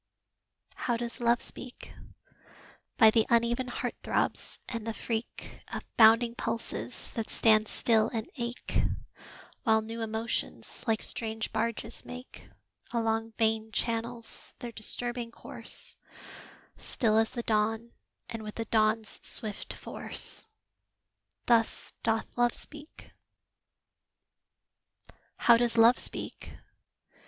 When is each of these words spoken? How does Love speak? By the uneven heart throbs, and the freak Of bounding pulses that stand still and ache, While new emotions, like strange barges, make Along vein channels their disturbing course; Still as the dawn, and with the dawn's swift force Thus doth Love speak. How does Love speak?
How 0.73 0.97
does 0.97 1.19
Love 1.19 1.43
speak? 1.43 1.93
By 2.97 3.11
the 3.11 3.27
uneven 3.29 3.67
heart 3.67 3.93
throbs, 4.01 4.57
and 4.67 4.87
the 4.87 4.95
freak 4.95 5.61
Of 5.71 5.83
bounding 5.95 6.33
pulses 6.33 7.11
that 7.13 7.29
stand 7.29 7.67
still 7.67 8.09
and 8.11 8.27
ache, 8.35 8.79
While 9.61 9.83
new 9.83 10.01
emotions, 10.01 10.83
like 10.87 11.03
strange 11.03 11.53
barges, 11.53 12.03
make 12.03 12.49
Along 12.91 13.31
vein 13.33 13.71
channels 13.71 14.55
their 14.57 14.71
disturbing 14.71 15.29
course; 15.29 15.95
Still 16.77 17.19
as 17.19 17.29
the 17.29 17.43
dawn, 17.43 17.91
and 18.27 18.41
with 18.41 18.55
the 18.55 18.65
dawn's 18.65 19.19
swift 19.21 19.71
force 19.71 20.47
Thus 21.45 21.93
doth 22.01 22.25
Love 22.35 22.55
speak. 22.55 23.11
How 25.35 25.57
does 25.57 25.77
Love 25.77 25.99
speak? 25.99 26.53